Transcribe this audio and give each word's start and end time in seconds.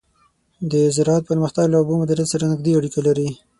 د 0.71 0.73
زراعت 0.95 1.23
پرمختګ 1.31 1.65
له 1.69 1.77
اوبو 1.79 1.93
مدیریت 2.01 2.27
سره 2.33 2.49
نږدې 2.51 2.71
اړیکه 2.77 2.99
لري. 3.07 3.29